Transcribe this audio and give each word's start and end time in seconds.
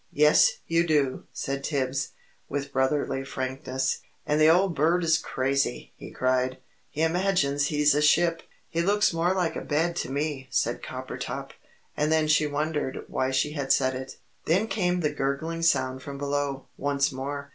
"Yes, 0.13 0.53
you 0.65 0.83
do!" 0.87 1.25
said 1.31 1.63
Tibbs, 1.63 2.13
with 2.49 2.73
brotherly 2.73 3.23
frankness. 3.23 3.99
"And 4.25 4.41
the 4.41 4.49
old 4.49 4.73
bird 4.73 5.03
is 5.03 5.19
crazy!" 5.19 5.93
he 5.95 6.09
cried. 6.09 6.57
"He 6.89 7.03
imagines 7.03 7.67
he's 7.67 7.93
a 7.93 8.01
ship." 8.01 8.41
"He 8.67 8.81
looks 8.81 9.13
more 9.13 9.35
like 9.35 9.55
a 9.55 9.61
bed 9.61 9.95
to 9.97 10.09
me!" 10.11 10.47
said 10.49 10.81
Coppertop. 10.81 11.51
And 11.95 12.11
then 12.11 12.27
she 12.27 12.47
wondered 12.47 13.05
why 13.09 13.29
she 13.29 13.51
had 13.51 13.71
said 13.71 13.93
it. 13.93 14.17
Then 14.45 14.65
came 14.65 15.01
the 15.01 15.13
gurgling 15.13 15.61
sound 15.61 16.01
from 16.01 16.17
below, 16.17 16.65
once 16.77 17.11
more. 17.11 17.49